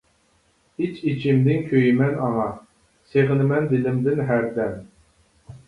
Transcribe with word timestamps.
ئىچ-ئىچىمدىن 0.85 1.61
كۆيىمەن 1.73 2.17
ئاڭا، 2.29 2.47
سېغىنىمەن 3.13 3.71
دىلىمدىن 3.77 4.25
ھەر 4.33 4.51
دەم. 4.59 4.77